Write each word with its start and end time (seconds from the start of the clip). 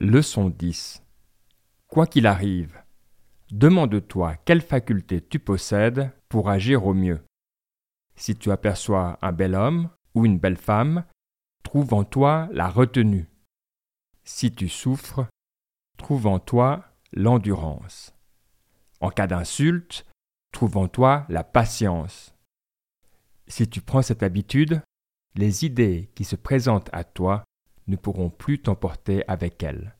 Leçon 0.00 0.50
10 0.50 1.04
Quoi 1.86 2.08
qu'il 2.08 2.26
arrive, 2.26 2.82
demande-toi 3.52 4.34
quelle 4.44 4.60
faculté 4.60 5.24
tu 5.24 5.38
possèdes 5.38 6.10
pour 6.28 6.50
agir 6.50 6.84
au 6.84 6.94
mieux. 6.94 7.24
Si 8.16 8.34
tu 8.34 8.50
aperçois 8.50 9.20
un 9.22 9.30
bel 9.30 9.54
homme 9.54 9.88
ou 10.16 10.26
une 10.26 10.40
belle 10.40 10.56
femme, 10.56 11.04
trouve 11.62 11.94
en 11.94 12.02
toi 12.02 12.48
la 12.50 12.68
retenue. 12.68 13.28
Si 14.24 14.52
tu 14.52 14.68
souffres, 14.68 15.28
trouve 15.96 16.26
en 16.26 16.40
toi 16.40 16.86
l'endurance. 17.12 18.16
En 19.00 19.10
cas 19.10 19.28
d'insulte, 19.28 20.06
trouve 20.50 20.76
en 20.76 20.88
toi 20.88 21.24
la 21.28 21.44
patience. 21.44 22.34
Si 23.46 23.68
tu 23.68 23.80
prends 23.80 24.02
cette 24.02 24.24
habitude, 24.24 24.82
les 25.36 25.64
idées 25.64 26.10
qui 26.16 26.24
se 26.24 26.34
présentent 26.34 26.90
à 26.92 27.04
toi 27.04 27.44
ne 27.86 27.96
pourront 27.96 28.30
plus 28.30 28.60
t'emporter 28.60 29.26
avec 29.28 29.62
elles. 29.62 29.96